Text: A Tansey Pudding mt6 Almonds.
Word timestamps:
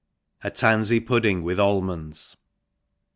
A 0.43 0.49
Tansey 0.49 0.99
Pudding 0.99 1.43
mt6 1.43 1.59
Almonds. 1.59 2.35